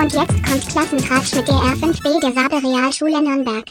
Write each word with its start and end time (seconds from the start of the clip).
Und 0.00 0.12
jetzt 0.12 0.44
kommt 0.44 0.68
Klassentratsch 0.68 1.34
mit 1.34 1.48
der 1.48 1.56
R5B 1.56 2.20
der 2.20 2.32
Sabe 2.32 2.62
Realschule 2.62 3.20
Nürnberg. 3.20 3.64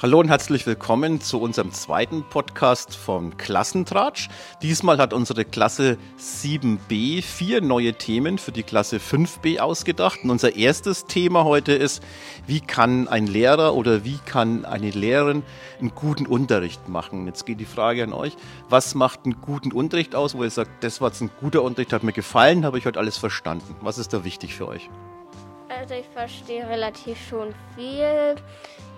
Hallo 0.00 0.20
und 0.20 0.28
herzlich 0.28 0.64
willkommen 0.66 1.20
zu 1.20 1.40
unserem 1.40 1.72
zweiten 1.72 2.22
Podcast 2.22 2.94
vom 2.94 3.36
Klassentratsch. 3.36 4.28
Diesmal 4.62 4.98
hat 4.98 5.12
unsere 5.12 5.44
Klasse 5.44 5.98
7b 6.16 7.22
vier 7.22 7.60
neue 7.60 7.94
Themen 7.94 8.38
für 8.38 8.52
die 8.52 8.62
Klasse 8.62 8.98
5b 8.98 9.58
ausgedacht. 9.58 10.20
Und 10.22 10.30
unser 10.30 10.54
erstes 10.54 11.06
Thema 11.06 11.42
heute 11.42 11.72
ist, 11.72 12.04
wie 12.46 12.60
kann 12.60 13.08
ein 13.08 13.26
Lehrer 13.26 13.74
oder 13.74 14.04
wie 14.04 14.18
kann 14.24 14.64
eine 14.64 14.90
Lehrerin 14.90 15.42
einen 15.80 15.92
guten 15.96 16.26
Unterricht 16.26 16.88
machen? 16.88 17.26
Jetzt 17.26 17.46
geht 17.46 17.58
die 17.58 17.64
Frage 17.64 18.04
an 18.04 18.12
euch, 18.12 18.36
was 18.68 18.94
macht 18.94 19.24
einen 19.24 19.40
guten 19.40 19.72
Unterricht 19.72 20.14
aus, 20.14 20.36
wo 20.36 20.44
ihr 20.44 20.50
sagt, 20.50 20.84
das 20.84 21.00
war 21.00 21.08
jetzt 21.08 21.20
ein 21.20 21.32
guter 21.40 21.62
Unterricht, 21.62 21.92
hat 21.92 22.04
mir 22.04 22.12
gefallen, 22.12 22.64
habe 22.64 22.78
ich 22.78 22.86
heute 22.86 23.00
alles 23.00 23.18
verstanden. 23.18 23.74
Was 23.80 23.98
ist 23.98 24.12
da 24.12 24.22
wichtig 24.22 24.54
für 24.54 24.68
euch? 24.68 24.88
Also 25.78 25.94
ich 25.94 26.06
verstehe 26.06 26.68
relativ 26.68 27.18
schon 27.28 27.54
viel, 27.74 28.36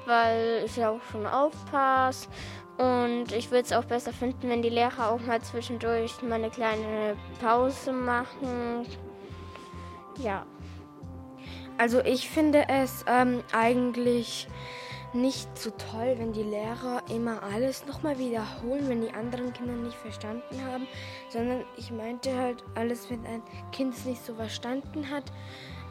weil 0.04 0.64
ich 0.66 0.84
auch 0.84 1.00
schon 1.10 1.26
aufpasse. 1.26 2.28
Und 2.78 3.32
ich 3.32 3.50
würde 3.50 3.64
es 3.64 3.72
auch 3.72 3.84
besser 3.84 4.12
finden, 4.12 4.50
wenn 4.50 4.60
die 4.60 4.68
Lehrer 4.68 5.10
auch 5.10 5.20
mal 5.20 5.40
zwischendurch 5.40 6.20
mal 6.22 6.34
eine 6.34 6.50
kleine 6.50 7.16
Pause 7.40 7.92
machen. 7.92 8.86
Ja. 10.18 10.44
Also 11.78 12.00
ich 12.00 12.28
finde 12.28 12.66
es 12.68 13.04
ähm, 13.06 13.42
eigentlich 13.52 14.46
nicht 15.12 15.56
so 15.56 15.70
toll, 15.70 16.14
wenn 16.18 16.32
die 16.32 16.42
Lehrer 16.42 17.02
immer 17.08 17.42
alles 17.42 17.86
nochmal 17.86 18.18
wiederholen, 18.18 18.88
wenn 18.88 19.00
die 19.00 19.12
anderen 19.12 19.52
Kinder 19.52 19.72
nicht 19.72 19.96
verstanden 19.96 20.62
haben, 20.66 20.86
sondern 21.30 21.64
ich 21.76 21.90
meinte 21.90 22.34
halt 22.36 22.62
alles, 22.74 23.10
wenn 23.10 23.24
ein 23.26 23.42
Kind 23.72 23.94
es 23.94 24.04
nicht 24.04 24.24
so 24.24 24.34
verstanden 24.34 25.10
hat, 25.10 25.24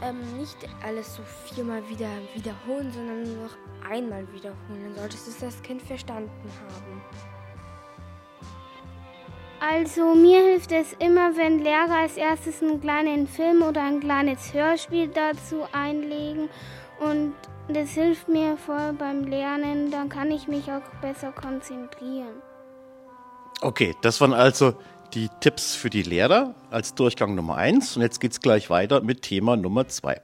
ähm, 0.02 0.38
nicht 0.38 0.58
alles 0.84 1.16
so 1.16 1.24
viermal 1.24 1.88
wieder 1.90 2.10
wiederholen, 2.34 2.92
sondern 2.92 3.24
nur 3.24 3.44
noch 3.44 3.90
einmal 3.90 4.26
wiederholen. 4.34 4.84
Dann 4.84 4.96
solltest 4.96 5.28
du 5.28 5.46
das 5.46 5.62
Kind 5.62 5.82
verstanden 5.82 6.30
haben. 6.68 7.02
Also 9.60 10.14
mir 10.14 10.42
hilft 10.42 10.72
es 10.72 10.94
immer, 11.00 11.36
wenn 11.38 11.60
Lehrer 11.60 12.02
als 12.02 12.18
erstes 12.18 12.62
einen 12.62 12.82
kleinen 12.82 13.28
Film 13.28 13.64
oder 13.64 13.84
ein 13.84 14.00
kleines 14.00 14.54
Hörspiel 14.54 15.08
dazu 15.08 15.64
einlegen 15.72 16.50
und 17.00 17.34
das 17.68 17.92
hilft 17.92 18.28
mir 18.28 18.58
voll 18.58 18.94
beim 18.94 19.24
Lernen, 19.24 19.90
dann 19.90 20.10
kann 20.10 20.30
ich 20.30 20.48
mich 20.48 20.72
auch 20.72 20.84
besser 21.02 21.32
konzentrieren. 21.32 22.42
Okay, 23.62 23.96
das 24.02 24.22
waren 24.22 24.34
also 24.34 24.76
die 25.14 25.30
Tipps 25.40 25.76
für 25.76 25.90
die 25.90 26.04
Lehrer 26.04 26.56
als 26.72 26.96
Durchgang 26.96 27.36
Nummer 27.36 27.56
1 27.56 27.96
und 27.96 28.02
jetzt 28.02 28.20
geht 28.20 28.32
es 28.32 28.42
gleich 28.42 28.70
weiter 28.70 29.02
mit 29.02 29.22
Thema 29.22 29.56
Nummer 29.56 29.88
2. 29.88 30.22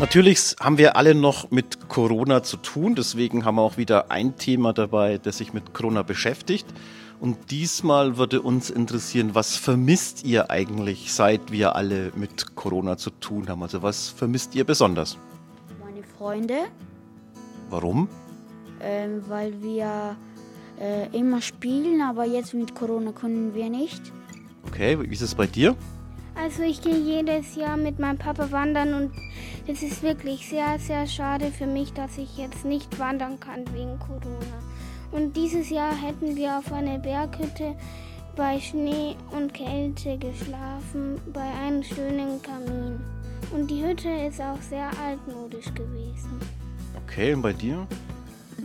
Natürlich 0.00 0.54
haben 0.60 0.78
wir 0.78 0.96
alle 0.96 1.14
noch 1.14 1.50
mit 1.50 1.88
Corona 1.88 2.44
zu 2.44 2.56
tun, 2.56 2.94
deswegen 2.94 3.44
haben 3.44 3.56
wir 3.56 3.62
auch 3.62 3.76
wieder 3.76 4.12
ein 4.12 4.36
Thema 4.36 4.72
dabei, 4.72 5.18
das 5.18 5.38
sich 5.38 5.52
mit 5.52 5.74
Corona 5.74 6.02
beschäftigt. 6.02 6.66
Und 7.20 7.50
diesmal 7.50 8.16
würde 8.16 8.40
uns 8.40 8.70
interessieren, 8.70 9.34
was 9.34 9.56
vermisst 9.56 10.24
ihr 10.24 10.50
eigentlich, 10.50 11.12
seit 11.12 11.50
wir 11.50 11.74
alle 11.74 12.12
mit 12.14 12.54
Corona 12.54 12.96
zu 12.96 13.10
tun 13.10 13.48
haben? 13.48 13.62
Also 13.62 13.82
was 13.82 14.08
vermisst 14.08 14.54
ihr 14.54 14.64
besonders? 14.64 15.18
Freunde, 16.18 16.64
Warum? 17.70 18.08
ähm, 18.82 19.22
weil 19.28 19.62
wir 19.62 20.16
äh, 20.80 21.06
immer 21.16 21.40
spielen, 21.40 22.02
aber 22.02 22.24
jetzt 22.24 22.54
mit 22.54 22.74
Corona 22.74 23.12
können 23.12 23.54
wir 23.54 23.70
nicht. 23.70 24.12
Okay, 24.66 24.98
wie 25.00 25.12
ist 25.12 25.20
es 25.20 25.36
bei 25.36 25.46
dir? 25.46 25.76
Also 26.34 26.64
ich 26.64 26.82
gehe 26.82 26.98
jedes 26.98 27.54
Jahr 27.54 27.76
mit 27.76 28.00
meinem 28.00 28.18
Papa 28.18 28.50
wandern 28.50 28.94
und 28.94 29.12
es 29.68 29.84
ist 29.84 30.02
wirklich 30.02 30.48
sehr, 30.48 30.80
sehr 30.80 31.06
schade 31.06 31.52
für 31.52 31.66
mich, 31.66 31.92
dass 31.92 32.18
ich 32.18 32.36
jetzt 32.36 32.64
nicht 32.64 32.98
wandern 32.98 33.38
kann 33.38 33.64
wegen 33.72 33.96
Corona. 34.00 34.58
Und 35.12 35.36
dieses 35.36 35.70
Jahr 35.70 35.94
hätten 35.94 36.34
wir 36.34 36.58
auf 36.58 36.72
einer 36.72 36.98
Berghütte 36.98 37.76
bei 38.34 38.58
Schnee 38.58 39.14
und 39.30 39.54
Kälte 39.54 40.18
geschlafen, 40.18 41.20
bei 41.32 41.48
einem 41.64 41.84
schönen 41.84 42.42
Kamin. 42.42 43.17
Und 43.52 43.70
die 43.70 43.84
Hütte 43.84 44.08
ist 44.08 44.40
auch 44.40 44.60
sehr 44.68 44.90
altmodisch 45.04 45.72
gewesen. 45.74 46.38
Okay, 47.06 47.34
und 47.34 47.42
bei 47.42 47.52
dir? 47.52 47.86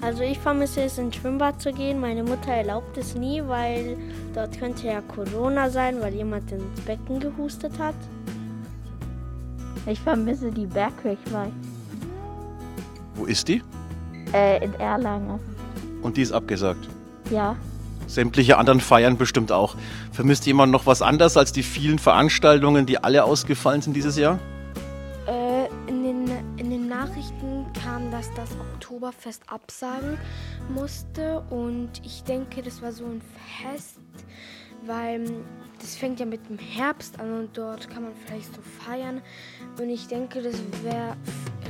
Also 0.02 0.24
ich 0.24 0.38
vermisse 0.40 0.82
es, 0.82 0.98
ins 0.98 1.16
Schwimmbad 1.16 1.62
zu 1.62 1.72
gehen. 1.72 2.00
Meine 2.00 2.24
Mutter 2.24 2.52
erlaubt 2.52 2.98
es 2.98 3.16
nie, 3.16 3.42
weil 3.46 3.96
dort 4.34 4.58
könnte 4.60 4.88
ja 4.88 5.02
Corona 5.02 5.70
sein, 5.70 6.02
weil 6.02 6.14
jemand 6.14 6.52
ins 6.52 6.82
Becken 6.82 7.20
gehustet 7.20 7.72
hat. 7.80 7.96
Ich 9.86 10.00
vermisse 10.00 10.50
die 10.52 10.66
Bergkirchweih 10.66 11.50
Wo 13.16 13.26
ist 13.26 13.48
die? 13.48 13.62
äh, 14.34 14.64
in 14.64 14.74
Erlangen. 14.76 15.40
Und 16.02 16.18
die 16.18 16.22
ist 16.22 16.32
abgesagt. 16.32 16.90
Ja. 17.30 17.56
Sämtliche 18.08 18.58
anderen 18.58 18.82
Feiern 18.82 19.18
bestimmt 19.18 19.52
auch. 19.52 19.76
Vermisst 20.12 20.46
jemand 20.46 20.72
noch 20.72 20.86
was 20.86 21.02
anderes 21.02 21.38
als 21.38 21.52
die 21.54 21.64
vielen 21.64 22.00
Veranstaltungen, 22.00 22.86
die 22.86 22.98
alle 23.02 23.24
ausgefallen 23.24 23.82
sind 23.82 23.96
dieses 23.96 24.18
Jahr? 24.18 24.40
Das 28.44 28.52
Oktoberfest 28.60 29.44
absagen 29.48 30.18
musste 30.70 31.42
und 31.50 31.90
ich 32.04 32.24
denke, 32.24 32.62
das 32.62 32.82
war 32.82 32.92
so 32.92 33.06
ein 33.06 33.22
Fest, 33.62 34.00
weil 34.86 35.26
das 35.80 35.96
fängt 35.96 36.20
ja 36.20 36.26
mit 36.26 36.50
dem 36.50 36.60
Herbst 36.60 37.20
an 37.20 37.34
und 37.34 37.58
dort 37.58 37.90
kann 37.90 38.04
man 38.04 38.12
vielleicht 38.26 38.54
so 38.54 38.62
feiern 38.62 39.22
und 39.80 39.90
ich 39.90 40.08
denke, 40.08 40.42
das 40.42 40.56
wäre 40.84 41.16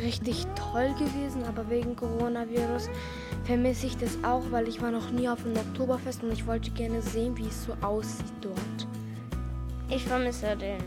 richtig 0.02 0.48
toll 0.56 0.94
gewesen, 0.98 1.44
aber 1.44 1.70
wegen 1.70 1.96
Coronavirus 1.96 2.90
vermisse 3.44 3.88
ich 3.88 3.98
das 3.98 4.18
auch, 4.24 4.44
weil 4.50 4.68
ich 4.68 4.82
war 4.82 4.90
noch 4.90 5.12
nie 5.12 5.30
auf 5.30 5.46
einem 5.46 5.58
Oktoberfest 5.58 6.24
und 6.24 6.32
ich 6.32 6.48
wollte 6.48 6.72
gerne 6.72 7.02
sehen, 7.04 7.38
wie 7.38 7.48
es 7.48 7.66
so 7.66 7.74
aussieht 7.82 8.34
dort. 8.42 8.88
Ich 9.90 10.06
vermisse 10.06 10.56
den 10.56 10.82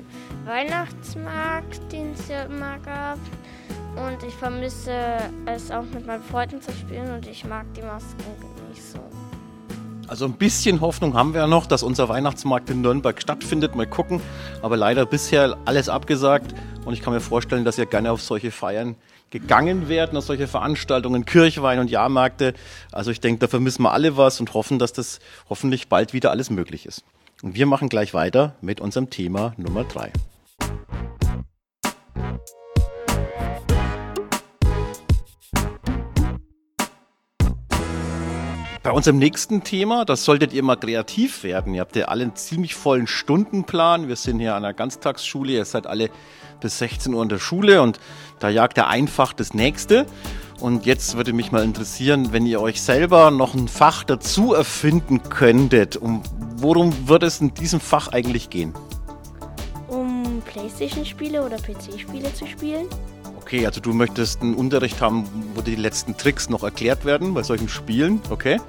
Weihnachtsmarkt, 0.47 1.81
den 1.93 2.13
es 2.13 2.27
ja 2.29 2.43
immer 2.45 2.79
gab. 2.81 3.19
Und 3.97 4.23
ich 4.27 4.34
vermisse 4.34 4.93
es 5.47 5.71
auch 5.71 5.84
mit 5.84 6.07
meinen 6.07 6.23
Freunden 6.23 6.61
zu 6.61 6.71
spielen 6.73 7.15
und 7.15 7.27
ich 7.27 7.45
mag 7.45 7.65
die 7.75 7.83
Masken 7.83 8.25
nicht 8.69 8.83
so. 8.83 8.99
Also 10.09 10.27
ein 10.27 10.34
bisschen 10.34 10.81
Hoffnung 10.81 11.15
haben 11.15 11.34
wir 11.34 11.41
ja 11.41 11.47
noch, 11.47 11.67
dass 11.67 11.83
unser 11.83 12.09
Weihnachtsmarkt 12.09 12.71
in 12.71 12.81
Nürnberg 12.81 13.21
stattfindet. 13.21 13.75
Mal 13.75 13.87
gucken. 13.87 14.21
Aber 14.62 14.77
leider 14.77 15.05
bisher 15.05 15.56
alles 15.65 15.89
abgesagt. 15.89 16.55
Und 16.85 16.95
ich 16.95 17.03
kann 17.03 17.12
mir 17.12 17.21
vorstellen, 17.21 17.65
dass 17.65 17.79
ihr 17.79 17.87
gerne 17.87 18.12
auf 18.12 18.23
solche 18.23 18.53
Feiern 18.53 18.95
gegangen 19.31 19.89
werden, 19.89 20.17
auf 20.17 20.25
solche 20.25 20.47
Veranstaltungen, 20.47 21.25
Kirchwein 21.25 21.81
und 21.81 21.91
Jahrmärkte. 21.91 22.55
Also 22.93 23.11
ich 23.11 23.21
denke, 23.21 23.41
da 23.41 23.49
vermissen 23.49 23.83
wir 23.83 23.93
alle 23.93 24.17
was 24.17 24.39
und 24.39 24.55
hoffen, 24.55 24.79
dass 24.79 24.93
das 24.93 25.19
hoffentlich 25.49 25.89
bald 25.89 26.12
wieder 26.12 26.31
alles 26.31 26.51
möglich 26.51 26.87
ist. 26.87 27.03
Und 27.43 27.56
wir 27.56 27.67
machen 27.67 27.89
gleich 27.89 28.15
weiter 28.15 28.55
mit 28.61 28.81
unserem 28.81 29.11
Thema 29.11 29.55
Nummer 29.56 29.85
drei. 29.85 30.12
Bei 38.87 38.93
unserem 38.93 39.19
nächsten 39.19 39.65
Thema, 39.65 40.05
das 40.05 40.25
solltet 40.25 40.53
ihr 40.53 40.63
mal 40.63 40.77
kreativ 40.77 41.43
werden. 41.43 41.75
Ihr 41.75 41.81
habt 41.81 41.97
ja 41.97 42.05
alle 42.05 42.23
einen 42.23 42.37
ziemlich 42.37 42.77
vollen 42.77 43.09
Stundenplan. 43.09 44.07
Wir 44.07 44.15
sind 44.15 44.39
hier 44.39 44.55
an 44.55 44.65
einer 44.65 44.75
Ganztagsschule. 44.75 45.55
Ihr 45.55 45.65
seid 45.65 45.89
alle 45.89 46.09
bis 46.61 46.79
16 46.79 47.13
Uhr 47.13 47.21
in 47.21 47.29
der 47.29 47.41
Schule 47.41 47.83
und 47.83 47.99
da 48.39 48.49
jagt 48.49 48.79
er 48.79 48.87
einfach 48.87 49.33
das 49.33 49.55
nächste. 49.55 50.07
Und 50.61 50.87
jetzt 50.87 51.17
würde 51.17 51.33
mich 51.33 51.51
mal 51.51 51.65
interessieren, 51.65 52.33
wenn 52.33 52.47
ihr 52.47 52.61
euch 52.61 52.81
selber 52.81 53.33
noch 53.33 53.55
ein 53.55 53.67
Fach 53.67 54.05
dazu 54.05 54.55
erfinden 54.55 55.21
könntet. 55.31 55.97
Um, 55.97 56.23
worum 56.55 57.09
würde 57.09 57.27
es 57.27 57.41
in 57.41 57.55
diesem 57.55 57.81
Fach 57.81 58.12
eigentlich 58.12 58.50
gehen? 58.50 58.73
Um 59.89 60.41
Playstation-Spiele 60.47 61.44
oder 61.44 61.56
PC-Spiele 61.56 62.32
zu 62.35 62.47
spielen? 62.47 62.87
Okay, 63.46 63.64
also 63.64 63.81
du 63.81 63.93
möchtest 63.93 64.43
einen 64.43 64.56
Unterricht 64.56 65.00
haben, 65.00 65.25
wo 65.54 65.60
die 65.60 65.76
letzten 65.76 66.16
Tricks 66.16 66.50
noch 66.50 66.64
erklärt 66.64 67.04
werden 67.04 67.32
bei 67.32 67.44
solchen 67.44 67.69
Spielen, 67.69 68.20
okay? 68.31 68.60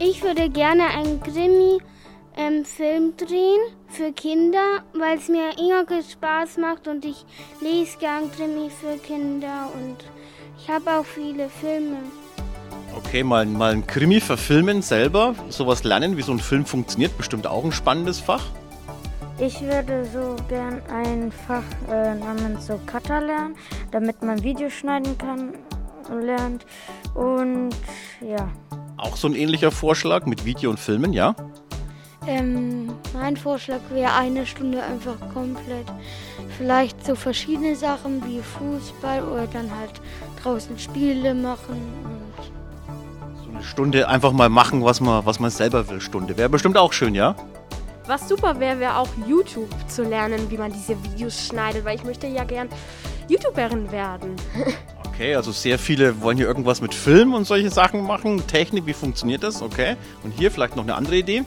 Ich 0.00 0.20
würde 0.20 0.50
gerne 0.50 0.82
einen 0.82 1.22
Krimi-Film 1.22 3.16
drehen 3.16 3.60
für 3.86 4.10
Kinder, 4.10 4.82
weil 4.94 5.18
es 5.18 5.28
mir 5.28 5.50
immer 5.56 5.86
Spaß 6.02 6.56
macht 6.56 6.88
und 6.88 7.04
ich 7.04 7.24
lese 7.60 7.98
gern 7.98 8.32
Krimi 8.32 8.68
für 8.68 8.98
Kinder 8.98 9.70
und 9.72 9.98
ich 10.58 10.68
habe 10.68 10.90
auch 10.90 11.06
viele 11.06 11.48
Filme. 11.48 11.98
Okay, 12.96 13.22
mal, 13.22 13.46
mal 13.46 13.74
ein 13.74 13.86
Krimi 13.86 14.20
verfilmen 14.20 14.82
selber, 14.82 15.36
sowas 15.50 15.84
lernen, 15.84 16.16
wie 16.16 16.22
so 16.22 16.32
ein 16.32 16.40
Film 16.40 16.66
funktioniert, 16.66 17.16
bestimmt 17.16 17.46
auch 17.46 17.64
ein 17.64 17.70
spannendes 17.70 18.18
Fach. 18.18 18.42
Ich 19.38 19.60
würde 19.60 20.06
so 20.06 20.34
gern 20.48 20.80
ein 20.90 21.30
Fach 21.30 21.62
äh, 21.90 22.14
namens 22.14 22.68
so 22.68 22.80
Cutter 22.86 23.20
lernen, 23.20 23.54
damit 23.90 24.22
man 24.22 24.42
Videos 24.42 24.72
schneiden 24.72 25.18
kann 25.18 25.52
und 26.10 26.22
lernt. 26.22 26.64
Und 27.14 27.74
ja. 28.22 28.48
Auch 28.96 29.14
so 29.16 29.28
ein 29.28 29.34
ähnlicher 29.34 29.70
Vorschlag 29.70 30.24
mit 30.24 30.46
Video 30.46 30.70
und 30.70 30.80
Filmen, 30.80 31.12
ja? 31.12 31.36
Ähm, 32.26 32.88
mein 33.12 33.36
Vorschlag 33.36 33.80
wäre 33.90 34.14
eine 34.14 34.46
Stunde 34.46 34.82
einfach 34.82 35.16
komplett. 35.34 35.86
Vielleicht 36.56 37.04
so 37.04 37.14
verschiedene 37.14 37.76
Sachen 37.76 38.24
wie 38.26 38.40
Fußball 38.40 39.22
oder 39.22 39.46
dann 39.46 39.70
halt 39.70 40.00
draußen 40.42 40.78
Spiele 40.78 41.34
machen 41.34 41.78
und 42.04 43.44
So 43.44 43.50
eine 43.50 43.62
Stunde 43.62 44.08
einfach 44.08 44.32
mal 44.32 44.48
machen, 44.48 44.82
was 44.82 45.02
man, 45.02 45.26
was 45.26 45.38
man 45.40 45.50
selber 45.50 45.88
will. 45.90 46.00
Stunde. 46.00 46.38
Wäre 46.38 46.48
bestimmt 46.48 46.78
auch 46.78 46.94
schön, 46.94 47.14
ja? 47.14 47.36
Was 48.06 48.28
super 48.28 48.60
wäre, 48.60 48.78
wäre 48.78 48.98
auch 48.98 49.08
YouTube 49.26 49.68
zu 49.88 50.04
lernen, 50.04 50.50
wie 50.50 50.56
man 50.56 50.72
diese 50.72 51.02
Videos 51.02 51.46
schneidet, 51.46 51.84
weil 51.84 51.96
ich 51.96 52.04
möchte 52.04 52.26
ja 52.26 52.44
gern 52.44 52.68
YouTuberin 53.28 53.90
werden. 53.90 54.36
Okay, 55.16 55.34
also 55.34 55.50
sehr 55.50 55.78
viele 55.78 56.20
wollen 56.20 56.36
hier 56.36 56.46
irgendwas 56.46 56.82
mit 56.82 56.92
Film 56.92 57.32
und 57.32 57.46
solche 57.46 57.70
Sachen 57.70 58.02
machen. 58.02 58.46
Technik, 58.46 58.84
wie 58.84 58.92
funktioniert 58.92 59.42
das? 59.42 59.62
Okay. 59.62 59.96
Und 60.22 60.32
hier 60.32 60.50
vielleicht 60.50 60.76
noch 60.76 60.82
eine 60.82 60.94
andere 60.94 61.16
Idee. 61.16 61.42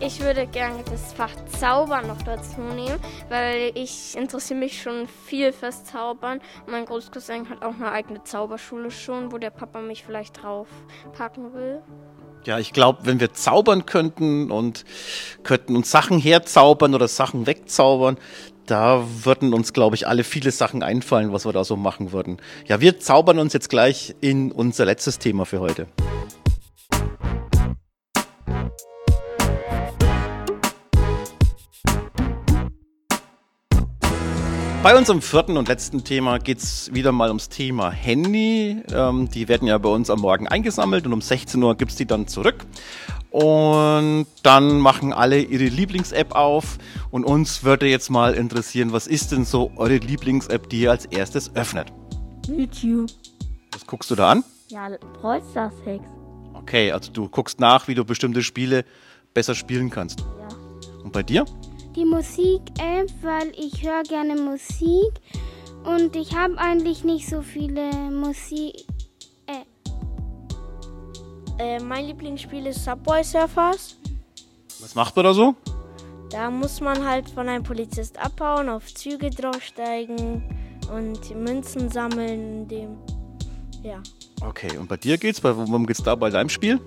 Ich 0.00 0.20
würde 0.20 0.48
gerne 0.48 0.82
das 0.90 1.12
Fach 1.12 1.30
Zaubern 1.46 2.08
noch 2.08 2.20
dazu 2.22 2.60
nehmen, 2.60 2.98
weil 3.28 3.70
ich 3.74 4.16
interessiere 4.16 4.58
mich 4.58 4.82
schon 4.82 5.06
viel 5.26 5.52
fürs 5.52 5.84
Zaubern. 5.84 6.40
Mein 6.66 6.86
Großcousin 6.86 7.48
hat 7.48 7.62
auch 7.62 7.74
eine 7.74 7.92
eigene 7.92 8.24
Zauberschule 8.24 8.90
schon, 8.90 9.30
wo 9.30 9.38
der 9.38 9.50
Papa 9.50 9.80
mich 9.80 10.04
vielleicht 10.04 10.42
drauf 10.42 10.66
packen 11.12 11.54
will. 11.54 11.80
Ja, 12.48 12.58
ich 12.58 12.72
glaube, 12.72 13.00
wenn 13.02 13.20
wir 13.20 13.34
zaubern 13.34 13.84
könnten 13.84 14.50
und 14.50 14.86
könnten 15.42 15.76
uns 15.76 15.90
Sachen 15.90 16.18
herzaubern 16.18 16.94
oder 16.94 17.06
Sachen 17.06 17.46
wegzaubern, 17.46 18.16
da 18.64 19.04
würden 19.22 19.52
uns, 19.52 19.74
glaube 19.74 19.96
ich, 19.96 20.08
alle 20.08 20.24
viele 20.24 20.50
Sachen 20.50 20.82
einfallen, 20.82 21.30
was 21.34 21.44
wir 21.44 21.52
da 21.52 21.62
so 21.62 21.76
machen 21.76 22.10
würden. 22.10 22.38
Ja, 22.66 22.80
wir 22.80 23.00
zaubern 23.00 23.38
uns 23.38 23.52
jetzt 23.52 23.68
gleich 23.68 24.14
in 24.22 24.50
unser 24.50 24.86
letztes 24.86 25.18
Thema 25.18 25.44
für 25.44 25.60
heute. 25.60 25.88
Bei 34.88 34.96
unserem 34.96 35.20
vierten 35.20 35.58
und 35.58 35.68
letzten 35.68 36.02
Thema 36.02 36.38
geht 36.38 36.60
es 36.60 36.94
wieder 36.94 37.12
mal 37.12 37.28
ums 37.28 37.50
Thema 37.50 37.90
Handy. 37.90 38.82
Ähm, 38.90 39.28
die 39.28 39.46
werden 39.46 39.68
ja 39.68 39.76
bei 39.76 39.90
uns 39.90 40.08
am 40.08 40.20
Morgen 40.20 40.48
eingesammelt 40.48 41.04
und 41.04 41.12
um 41.12 41.20
16 41.20 41.62
Uhr 41.62 41.76
gibt 41.76 41.90
es 41.90 41.98
die 41.98 42.06
dann 42.06 42.26
zurück. 42.26 42.64
Und 43.28 44.26
dann 44.42 44.78
machen 44.78 45.12
alle 45.12 45.42
ihre 45.42 45.64
Lieblings-App 45.64 46.34
auf. 46.34 46.78
Und 47.10 47.24
uns 47.24 47.64
würde 47.64 47.86
jetzt 47.86 48.08
mal 48.08 48.32
interessieren, 48.32 48.94
was 48.94 49.06
ist 49.06 49.30
denn 49.30 49.44
so 49.44 49.70
eure 49.76 49.98
Lieblings-App, 49.98 50.70
die 50.70 50.80
ihr 50.80 50.90
als 50.90 51.04
erstes 51.04 51.54
öffnet? 51.54 51.92
YouTube. 52.46 53.10
Was 53.72 53.86
guckst 53.86 54.10
du 54.10 54.14
da 54.14 54.30
an? 54.30 54.44
Ja, 54.68 54.88
Brawl 55.20 55.42
Stars 55.50 55.74
Hex. 55.84 56.02
Okay, 56.54 56.92
also 56.92 57.12
du 57.12 57.28
guckst 57.28 57.60
nach, 57.60 57.88
wie 57.88 57.94
du 57.94 58.06
bestimmte 58.06 58.42
Spiele 58.42 58.86
besser 59.34 59.54
spielen 59.54 59.90
kannst. 59.90 60.20
Ja. 60.20 60.48
Und 61.04 61.12
bei 61.12 61.22
dir? 61.22 61.44
Die 61.98 62.04
Musik-App, 62.04 63.10
weil 63.22 63.52
ich 63.58 63.82
höre 63.82 64.04
gerne 64.04 64.40
Musik 64.40 65.20
und 65.82 66.14
ich 66.14 66.32
habe 66.32 66.56
eigentlich 66.56 67.02
nicht 67.02 67.28
so 67.28 67.42
viele 67.42 67.90
Musik. 67.92 68.86
Äh, 71.58 71.80
mein 71.80 72.06
Lieblingsspiel 72.06 72.66
ist 72.66 72.84
Subway 72.84 73.24
Surfers. 73.24 73.96
Was 74.78 74.94
macht 74.94 75.16
man 75.16 75.24
da 75.24 75.34
so? 75.34 75.56
Da 76.30 76.52
muss 76.52 76.80
man 76.80 77.04
halt 77.04 77.28
von 77.30 77.48
einem 77.48 77.64
Polizist 77.64 78.16
abhauen, 78.16 78.68
auf 78.68 78.94
Züge 78.94 79.30
draufsteigen 79.30 80.44
und 80.94 81.34
Münzen 81.34 81.90
sammeln. 81.90 82.68
Dem, 82.68 82.96
ja. 83.82 84.00
Okay, 84.40 84.78
und 84.78 84.88
bei 84.88 84.98
dir 84.98 85.18
geht's? 85.18 85.40
Bei, 85.40 85.56
worum 85.56 85.84
geht's 85.84 86.04
da 86.04 86.14
bei 86.14 86.30
deinem 86.30 86.48
Spiel? 86.48 86.80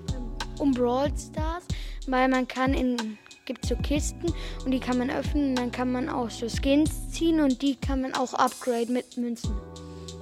Um 0.58 0.72
Brawl 0.72 1.12
Stars, 1.18 1.66
weil 2.08 2.30
man 2.30 2.48
kann 2.48 2.74
in 2.74 3.18
gibt 3.46 3.66
so 3.66 3.76
Kisten 3.78 4.34
und 4.66 4.72
die 4.72 4.80
kann 4.80 4.98
man 4.98 5.10
öffnen 5.10 5.50
und 5.52 5.56
dann 5.56 5.72
kann 5.72 5.92
man 5.92 6.10
auch 6.10 6.30
so 6.30 6.48
Skins 6.48 7.12
ziehen 7.12 7.42
und 7.42 7.62
die 7.62 7.76
kann 7.76 8.02
man 8.02 8.14
auch 8.14 8.34
upgraden 8.34 8.94
mit 8.94 9.18
Münzen. 9.18 9.52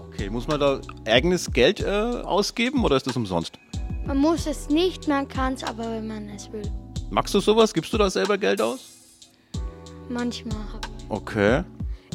Okay, 0.08 0.30
muss 0.30 0.48
man 0.48 0.60
da 0.60 0.82
eigenes 1.06 1.52
Geld 1.52 1.80
äh, 1.82 1.86
ausgeben 1.90 2.84
oder 2.84 2.96
ist 2.98 3.08
das 3.08 3.16
umsonst? 3.16 3.60
Man 4.06 4.18
muss 4.18 4.48
es 4.48 4.70
nicht, 4.70 5.08
man 5.08 5.28
kann 5.28 5.54
es 5.54 5.64
aber, 5.64 5.84
wenn 5.92 6.08
man 6.08 6.30
es 6.30 6.52
will. 6.52 6.70
Magst 7.10 7.34
du 7.34 7.40
sowas? 7.40 7.74
Gibst 7.74 7.94
du 7.94 7.98
da 7.98 8.10
selber 8.10 8.38
Geld 8.38 8.62
aus? 8.62 8.80
Manchmal 10.10 10.58
hab 10.74 10.88
Okay. 11.10 11.64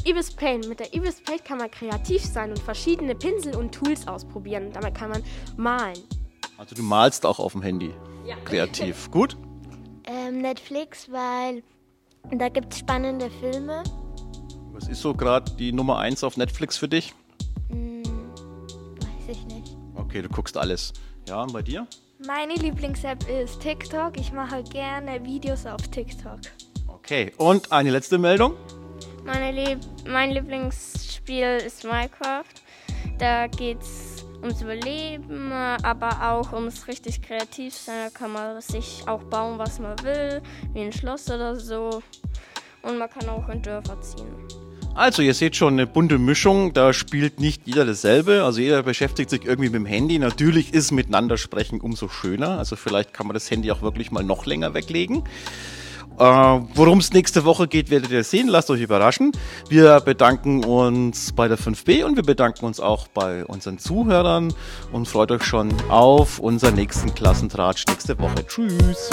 Ibis 0.05 0.31
Paint. 0.31 0.67
Mit 0.69 0.79
der 0.79 0.93
Ibis 0.93 1.21
Paint 1.21 1.43
kann 1.43 1.57
man 1.57 1.69
kreativ 1.71 2.23
sein 2.23 2.51
und 2.51 2.59
verschiedene 2.59 3.15
Pinsel 3.15 3.55
und 3.55 3.73
Tools 3.73 4.07
ausprobieren. 4.07 4.71
Damit 4.71 4.95
kann 4.95 5.09
man 5.09 5.23
malen. 5.57 5.97
Also 6.57 6.75
du 6.75 6.83
malst 6.83 7.25
auch 7.25 7.39
auf 7.39 7.53
dem 7.53 7.61
Handy. 7.61 7.91
Ja. 8.25 8.35
Kreativ. 8.45 9.09
Gut? 9.11 9.35
Ähm, 10.07 10.41
Netflix, 10.41 11.11
weil 11.11 11.63
da 12.31 12.49
gibt 12.49 12.73
es 12.73 12.79
spannende 12.79 13.29
Filme. 13.29 13.83
Was 14.71 14.87
ist 14.87 15.01
so 15.01 15.13
gerade 15.13 15.51
die 15.55 15.71
Nummer 15.71 15.99
1 15.99 16.23
auf 16.23 16.37
Netflix 16.37 16.77
für 16.77 16.87
dich? 16.87 17.13
Hm, 17.69 18.03
weiß 18.03 19.29
ich 19.29 19.45
nicht. 19.45 19.75
Okay, 19.95 20.21
du 20.21 20.29
guckst 20.29 20.57
alles. 20.57 20.93
Ja, 21.27 21.41
und 21.41 21.53
bei 21.53 21.61
dir? 21.61 21.87
Meine 22.25 22.53
Lieblings-App 22.53 23.27
ist 23.27 23.61
TikTok. 23.61 24.17
Ich 24.17 24.31
mache 24.31 24.63
gerne 24.63 25.23
Videos 25.25 25.65
auf 25.65 25.81
TikTok. 25.89 26.39
Okay, 26.87 27.31
und 27.37 27.71
eine 27.71 27.91
letzte 27.91 28.17
Meldung. 28.17 28.53
Meine 29.25 29.51
Lieb 29.51 29.79
mein 30.07 30.31
Lieblingsspiel 30.31 31.57
ist 31.65 31.83
Minecraft. 31.83 32.43
Da 33.17 33.47
geht's 33.47 34.14
ums 34.45 34.61
Überleben, 34.61 35.51
aber 35.51 36.31
auch 36.31 36.53
ums 36.53 36.87
richtig 36.87 37.21
kreativ 37.21 37.73
sein. 37.73 37.95
Da 38.05 38.09
kann 38.17 38.31
man 38.31 38.61
sich 38.61 39.03
auch 39.07 39.23
bauen, 39.23 39.57
was 39.57 39.79
man 39.79 39.97
will, 40.03 40.41
wie 40.73 40.81
ein 40.81 40.93
Schloss 40.93 41.29
oder 41.29 41.55
so. 41.55 42.01
Und 42.81 42.97
man 42.99 43.09
kann 43.09 43.27
auch 43.29 43.49
in 43.49 43.61
Dörfer 43.61 43.99
ziehen. 44.01 44.35
Also, 44.93 45.21
ihr 45.21 45.33
seht 45.33 45.57
schon 45.57 45.73
eine 45.73 45.87
bunte 45.87 46.17
Mischung. 46.17 46.71
Da 46.71 46.93
spielt 46.93 47.39
nicht 47.39 47.63
jeder 47.65 47.85
dasselbe. 47.85 48.43
Also, 48.43 48.61
jeder 48.61 48.81
beschäftigt 48.81 49.29
sich 49.29 49.43
irgendwie 49.43 49.69
mit 49.69 49.75
dem 49.75 49.85
Handy. 49.85 50.19
Natürlich 50.19 50.73
ist 50.73 50.91
miteinander 50.91 51.37
sprechen 51.37 51.81
umso 51.81 52.07
schöner. 52.07 52.57
Also, 52.59 52.77
vielleicht 52.77 53.13
kann 53.13 53.27
man 53.27 53.33
das 53.33 53.51
Handy 53.51 53.71
auch 53.71 53.81
wirklich 53.81 54.11
mal 54.11 54.23
noch 54.23 54.45
länger 54.45 54.73
weglegen. 54.73 55.23
Äh, 56.19 56.23
Worum 56.23 56.99
es 56.99 57.11
nächste 57.11 57.45
Woche 57.45 57.67
geht, 57.67 57.89
werdet 57.89 58.11
ihr 58.11 58.23
sehen. 58.23 58.47
Lasst 58.47 58.69
euch 58.69 58.81
überraschen. 58.81 59.31
Wir 59.69 59.99
bedanken 59.99 60.63
uns 60.63 61.33
bei 61.33 61.47
der 61.47 61.57
5B 61.57 62.03
und 62.03 62.15
wir 62.15 62.23
bedanken 62.23 62.65
uns 62.65 62.79
auch 62.79 63.07
bei 63.07 63.45
unseren 63.45 63.77
Zuhörern 63.77 64.53
und 64.91 65.07
freut 65.07 65.31
euch 65.31 65.43
schon 65.43 65.73
auf 65.89 66.39
unseren 66.39 66.75
nächsten 66.75 67.13
Klassentratsch 67.13 67.85
nächste 67.87 68.17
Woche. 68.19 68.45
Tschüss. 68.47 69.09